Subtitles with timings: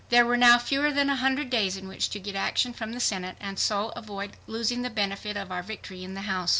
[0.09, 2.99] There were now fewer than a hundred days in which to get action from the
[2.99, 6.49] Senate and so avoid losing the benefit of our victory in the House.